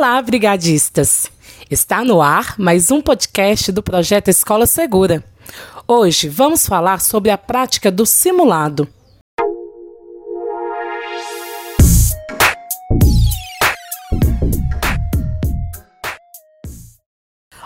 Olá, 0.00 0.22
brigadistas! 0.22 1.30
Está 1.70 2.02
no 2.02 2.22
ar 2.22 2.54
mais 2.58 2.90
um 2.90 3.02
podcast 3.02 3.70
do 3.70 3.82
projeto 3.82 4.28
Escola 4.28 4.64
Segura. 4.66 5.22
Hoje 5.86 6.26
vamos 6.26 6.66
falar 6.66 7.02
sobre 7.02 7.30
a 7.30 7.36
prática 7.36 7.90
do 7.90 8.06
simulado. 8.06 8.88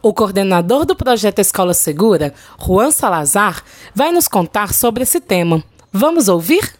O 0.00 0.14
coordenador 0.14 0.86
do 0.86 0.94
projeto 0.94 1.40
Escola 1.40 1.74
Segura, 1.74 2.32
Juan 2.56 2.92
Salazar, 2.92 3.64
vai 3.92 4.12
nos 4.12 4.28
contar 4.28 4.72
sobre 4.72 5.02
esse 5.02 5.20
tema. 5.20 5.64
Vamos 5.92 6.28
ouvir? 6.28 6.79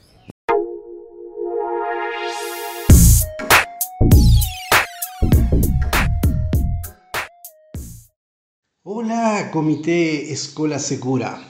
Olá, 8.92 9.44
Comitê 9.52 10.32
Escola 10.32 10.76
Segura. 10.80 11.40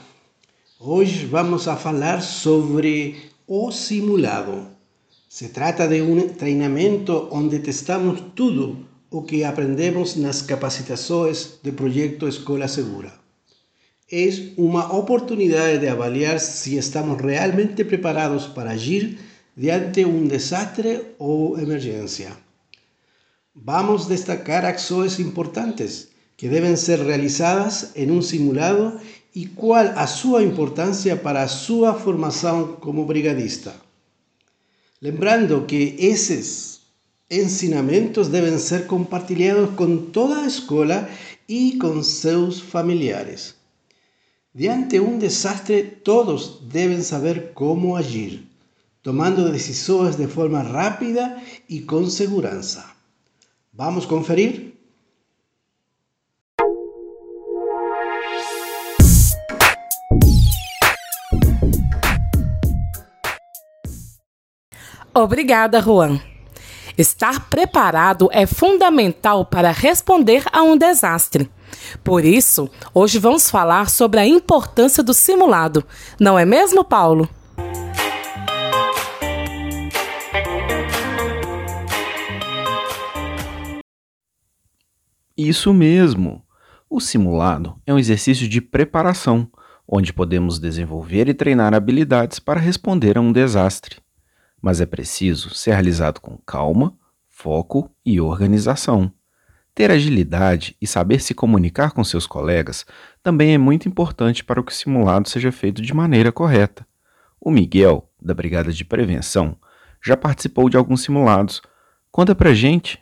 Hoje 0.79 1.25
vamos 1.25 1.67
a 1.67 1.75
falar 1.75 2.21
sobre 2.21 3.15
o 3.47 3.71
simulado. 3.71 4.67
Se 5.27 5.49
trata 5.49 5.87
de 5.87 6.03
um 6.03 6.29
treinamento 6.29 7.29
onde 7.31 7.57
testamos 7.57 8.21
tudo 8.35 8.85
o 9.09 9.23
que 9.23 9.43
aprendemos 9.43 10.15
nas 10.17 10.43
capacitações 10.43 11.57
do 11.63 11.73
projeto 11.73 12.27
Escola 12.27 12.67
Segura. 12.67 13.11
É 14.11 14.29
uma 14.55 14.95
oportunidade 14.95 15.79
de 15.79 15.87
avaliar 15.87 16.39
se 16.39 16.77
estamos 16.77 17.19
realmente 17.19 17.83
preparados 17.83 18.45
para 18.45 18.69
agir 18.69 19.17
diante 19.57 20.05
um 20.05 20.27
desastre 20.27 21.15
ou 21.17 21.57
emergência. 21.57 22.37
Vamos 23.55 24.05
destacar 24.05 24.63
ações 24.63 25.19
importantes 25.19 26.10
que 26.41 26.49
deben 26.49 26.75
ser 26.75 27.05
realizadas 27.05 27.91
en 27.93 28.09
un 28.09 28.23
simulado 28.23 28.99
y 29.31 29.49
cuál 29.49 29.93
a 29.95 30.07
su 30.07 30.41
importancia 30.41 31.21
para 31.21 31.47
su 31.47 31.85
formación 32.03 32.77
como 32.77 33.05
brigadista. 33.05 33.75
Lembrando 35.01 35.67
que 35.67 35.95
esos 35.99 36.81
ensinamentos 37.29 38.31
deben 38.31 38.57
ser 38.57 38.87
compartidos 38.87 39.69
con 39.75 40.11
toda 40.11 40.41
la 40.41 40.47
escuela 40.47 41.09
y 41.45 41.77
con 41.77 42.03
sus 42.03 42.63
familiares. 42.63 43.53
Diante 44.51 44.99
un 44.99 45.19
desastre, 45.19 45.83
todos 45.83 46.63
deben 46.71 47.03
saber 47.03 47.53
cómo 47.53 47.97
agir, 47.97 48.49
tomando 49.03 49.51
decisiones 49.51 50.17
de 50.17 50.27
forma 50.27 50.63
rápida 50.63 51.43
y 51.67 51.81
con 51.81 52.09
seguridad. 52.09 52.65
¿Vamos 53.73 54.05
a 54.05 54.09
conferir? 54.09 54.80
Obrigada, 65.13 65.81
Juan. 65.81 66.21
Estar 66.97 67.49
preparado 67.49 68.29
é 68.31 68.45
fundamental 68.45 69.43
para 69.43 69.69
responder 69.69 70.45
a 70.53 70.63
um 70.63 70.77
desastre. 70.77 71.51
Por 72.01 72.23
isso, 72.23 72.69
hoje 72.93 73.19
vamos 73.19 73.49
falar 73.49 73.89
sobre 73.89 74.21
a 74.21 74.25
importância 74.25 75.03
do 75.03 75.13
simulado, 75.13 75.83
não 76.17 76.39
é 76.39 76.45
mesmo, 76.45 76.85
Paulo? 76.85 77.27
Isso 85.37 85.73
mesmo! 85.73 86.41
O 86.89 87.01
simulado 87.01 87.75
é 87.85 87.93
um 87.93 87.99
exercício 87.99 88.47
de 88.47 88.61
preparação, 88.61 89.49
onde 89.85 90.13
podemos 90.13 90.57
desenvolver 90.57 91.27
e 91.27 91.33
treinar 91.33 91.73
habilidades 91.73 92.39
para 92.39 92.61
responder 92.61 93.17
a 93.17 93.21
um 93.21 93.33
desastre 93.33 93.97
mas 94.61 94.79
é 94.79 94.85
preciso 94.85 95.49
ser 95.55 95.71
realizado 95.71 96.19
com 96.19 96.37
calma, 96.45 96.95
foco 97.27 97.89
e 98.05 98.21
organização. 98.21 99.11
Ter 99.73 99.89
agilidade 99.89 100.75
e 100.81 100.85
saber 100.85 101.21
se 101.21 101.33
comunicar 101.33 101.91
com 101.91 102.03
seus 102.03 102.27
colegas 102.27 102.85
também 103.23 103.53
é 103.53 103.57
muito 103.57 103.87
importante 103.87 104.43
para 104.43 104.61
que 104.61 104.71
o 104.71 104.75
simulado 104.75 105.29
seja 105.29 105.51
feito 105.51 105.81
de 105.81 105.93
maneira 105.93 106.31
correta. 106.31 106.85
O 107.39 107.49
Miguel, 107.49 108.09
da 108.21 108.33
Brigada 108.33 108.71
de 108.71 108.85
Prevenção, 108.85 109.57
já 110.03 110.15
participou 110.15 110.69
de 110.69 110.77
alguns 110.77 111.01
simulados. 111.01 111.61
Conta 112.11 112.35
pra 112.35 112.53
gente! 112.53 113.01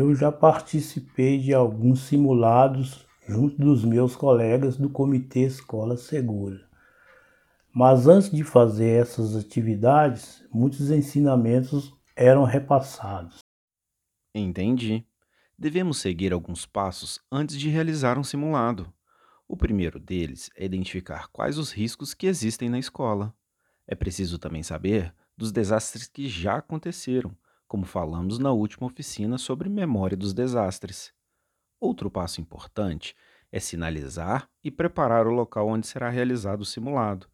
Eu 0.00 0.14
já 0.14 0.32
participei 0.32 1.38
de 1.38 1.52
alguns 1.52 2.04
simulados 2.04 3.06
junto 3.28 3.58
dos 3.58 3.84
meus 3.84 4.16
colegas 4.16 4.78
do 4.78 4.88
Comitê 4.88 5.40
Escola 5.40 5.94
Segura. 5.94 6.66
Mas 7.70 8.06
antes 8.06 8.30
de 8.30 8.42
fazer 8.42 9.02
essas 9.02 9.36
atividades, 9.36 10.42
muitos 10.50 10.90
ensinamentos 10.90 11.94
eram 12.16 12.44
repassados. 12.44 13.40
Entendi. 14.34 15.04
Devemos 15.58 15.98
seguir 15.98 16.32
alguns 16.32 16.64
passos 16.64 17.20
antes 17.30 17.58
de 17.58 17.68
realizar 17.68 18.18
um 18.18 18.24
simulado. 18.24 18.90
O 19.46 19.54
primeiro 19.54 20.00
deles 20.00 20.48
é 20.56 20.64
identificar 20.64 21.28
quais 21.30 21.58
os 21.58 21.72
riscos 21.72 22.14
que 22.14 22.26
existem 22.26 22.70
na 22.70 22.78
escola. 22.78 23.34
É 23.86 23.94
preciso 23.94 24.38
também 24.38 24.62
saber 24.62 25.14
dos 25.36 25.52
desastres 25.52 26.08
que 26.08 26.26
já 26.26 26.56
aconteceram 26.56 27.36
como 27.70 27.86
falamos 27.86 28.40
na 28.40 28.50
última 28.50 28.88
oficina 28.88 29.38
sobre 29.38 29.68
memória 29.68 30.16
dos 30.16 30.34
desastres. 30.34 31.12
Outro 31.78 32.10
passo 32.10 32.40
importante 32.40 33.14
é 33.52 33.60
sinalizar 33.60 34.50
e 34.64 34.72
preparar 34.72 35.24
o 35.28 35.30
local 35.30 35.68
onde 35.68 35.86
será 35.86 36.10
realizado 36.10 36.62
o 36.62 36.64
simulado, 36.64 37.28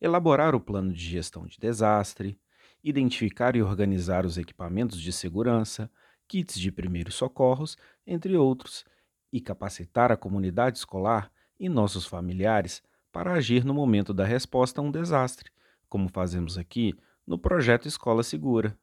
elaborar 0.00 0.54
o 0.54 0.60
plano 0.60 0.94
de 0.94 1.04
gestão 1.04 1.44
de 1.44 1.58
desastre, 1.58 2.40
identificar 2.82 3.54
e 3.54 3.62
organizar 3.62 4.24
os 4.24 4.38
equipamentos 4.38 4.98
de 4.98 5.12
segurança, 5.12 5.90
kits 6.26 6.58
de 6.58 6.72
primeiros 6.72 7.14
socorros, 7.14 7.76
entre 8.06 8.34
outros, 8.34 8.82
e 9.30 9.42
capacitar 9.42 10.10
a 10.10 10.16
comunidade 10.16 10.78
escolar 10.78 11.30
e 11.60 11.68
nossos 11.68 12.06
familiares 12.06 12.82
para 13.12 13.34
agir 13.34 13.62
no 13.62 13.74
momento 13.74 14.14
da 14.14 14.24
resposta 14.24 14.80
a 14.80 14.84
um 14.84 14.90
desastre, 14.90 15.50
como 15.86 16.08
fazemos 16.08 16.56
aqui 16.56 16.94
no 17.26 17.38
projeto 17.38 17.86
Escola 17.86 18.22
Segura. 18.22 18.74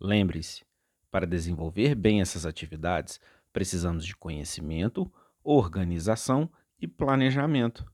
Lembre-se, 0.00 0.64
para 1.10 1.26
desenvolver 1.26 1.94
bem 1.94 2.20
essas 2.20 2.46
atividades, 2.46 3.20
precisamos 3.52 4.06
de 4.06 4.16
conhecimento, 4.16 5.10
organização 5.44 6.48
e 6.80 6.86
planejamento. 6.86 7.84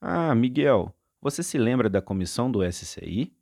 Ah, 0.00 0.34
Miguel, 0.34 0.94
você 1.20 1.42
se 1.42 1.58
lembra 1.58 1.90
da 1.90 2.00
comissão 2.00 2.50
do 2.50 2.62
SCI? 2.64 3.32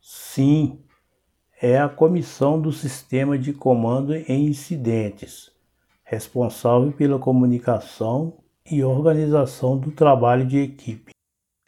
Sim, 0.00 0.84
é 1.60 1.78
a 1.78 1.88
comissão 1.88 2.60
do 2.60 2.70
Sistema 2.70 3.38
de 3.38 3.52
Comando 3.52 4.14
em 4.14 4.46
Incidentes, 4.46 5.50
responsável 6.04 6.92
pela 6.92 7.18
comunicação 7.18 8.42
e 8.70 8.84
organização 8.84 9.78
do 9.78 9.90
trabalho 9.90 10.46
de 10.46 10.58
equipe. 10.58 11.12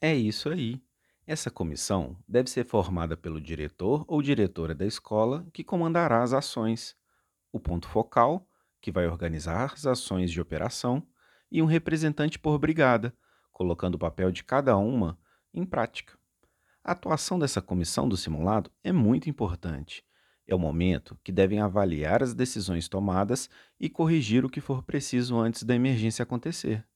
É 0.01 0.15
isso 0.15 0.49
aí. 0.49 0.84
Essa 1.27 1.51
comissão 1.51 2.19
deve 2.29 2.51
ser 2.51 2.65
formada 2.67 3.17
pelo 3.17 3.41
diretor 3.41 4.05
ou 4.07 4.21
diretora 4.21 4.75
da 4.75 4.85
escola, 4.85 5.47
que 5.55 5.65
comandará 5.65 6.23
as 6.23 6.35
ações, 6.35 6.95
o 7.51 7.59
ponto 7.59 7.89
focal, 7.89 8.47
que 8.79 8.93
vai 8.93 9.07
organizar 9.07 9.73
as 9.73 9.87
ações 9.87 10.31
de 10.31 10.41
operação, 10.41 11.07
e 11.51 11.63
um 11.63 11.67
representante 11.67 12.39
por 12.39 12.59
brigada, 12.59 13.15
colocando 13.51 13.95
o 13.95 13.99
papel 13.99 14.31
de 14.31 14.45
cada 14.45 14.77
uma 14.77 15.19
em 15.53 15.65
prática. 15.65 16.19
A 16.83 16.93
atuação 16.93 17.39
dessa 17.39 17.63
comissão 17.63 18.07
do 18.07 18.17
simulado 18.17 18.71
é 18.83 18.93
muito 18.93 19.31
importante. 19.31 20.05
É 20.47 20.55
o 20.55 20.59
momento 20.59 21.19
que 21.25 21.33
devem 21.33 21.61
avaliar 21.61 22.23
as 22.23 22.35
decisões 22.35 22.87
tomadas 22.87 23.49
e 23.81 23.89
corrigir 23.89 24.45
o 24.45 24.51
que 24.51 24.61
for 24.61 24.83
preciso 24.83 25.39
antes 25.39 25.63
da 25.63 25.75
emergência 25.75 26.23
acontecer. 26.23 26.87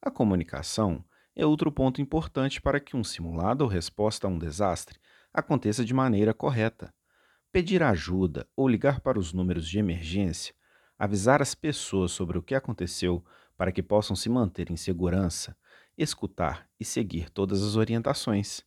A 0.00 0.12
comunicação 0.12 1.04
é 1.36 1.44
outro 1.44 1.70
ponto 1.72 2.00
importante 2.00 2.60
para 2.60 2.78
que 2.78 2.96
um 2.96 3.02
simulado 3.02 3.64
ou 3.64 3.70
resposta 3.70 4.26
a 4.26 4.30
um 4.30 4.38
desastre 4.38 4.98
aconteça 5.32 5.84
de 5.84 5.92
maneira 5.92 6.32
correta. 6.32 6.94
Pedir 7.50 7.82
ajuda 7.82 8.48
ou 8.56 8.68
ligar 8.68 9.00
para 9.00 9.18
os 9.18 9.32
números 9.32 9.68
de 9.68 9.78
emergência, 9.78 10.54
avisar 10.98 11.42
as 11.42 11.54
pessoas 11.54 12.12
sobre 12.12 12.38
o 12.38 12.42
que 12.42 12.54
aconteceu 12.54 13.24
para 13.56 13.72
que 13.72 13.82
possam 13.82 14.14
se 14.16 14.28
manter 14.28 14.70
em 14.70 14.76
segurança, 14.76 15.56
escutar 15.96 16.68
e 16.78 16.84
seguir 16.84 17.30
todas 17.30 17.62
as 17.62 17.76
orientações. 17.76 18.62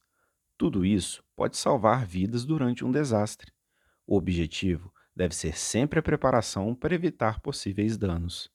Tudo 0.58 0.86
isso 0.86 1.24
pode 1.36 1.58
salvar 1.58 2.06
vidas 2.06 2.46
durante 2.46 2.84
um 2.84 2.92
desastre. 2.92 3.52
O 4.06 4.16
objetivo 4.16 4.94
deve 5.16 5.36
ser 5.36 5.58
sempre 5.58 6.00
a 6.00 6.04
preparação 6.04 6.74
para 6.74 6.96
evitar 6.96 7.40
possíveis 7.42 7.98
danos. 7.98 8.50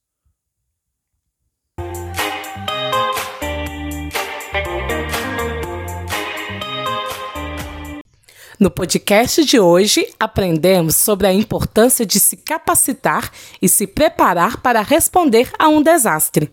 No 8.63 8.71
podcast 8.71 9.45
de 9.45 9.59
hoje, 9.59 10.07
aprendemos 10.21 10.95
sobre 10.95 11.27
a 11.27 11.33
importância 11.33 12.07
de 12.07 12.21
se 12.21 12.37
capacitar 12.37 13.29
e 13.61 13.69
se 13.69 13.89
preparar 13.89 14.61
para 14.61 14.83
responder 14.83 15.51
a 15.59 15.67
um 15.67 15.83
desastre. 15.83 16.49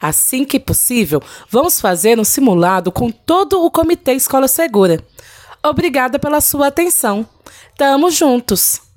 Assim 0.00 0.44
que 0.44 0.60
possível, 0.60 1.20
vamos 1.50 1.80
fazer 1.80 2.20
um 2.20 2.24
simulado 2.24 2.92
com 2.92 3.10
todo 3.10 3.64
o 3.64 3.68
Comitê 3.68 4.12
Escola 4.12 4.46
Segura. 4.46 5.04
Obrigada 5.60 6.20
pela 6.20 6.40
sua 6.40 6.68
atenção. 6.68 7.28
Tamo 7.76 8.12
juntos! 8.12 8.89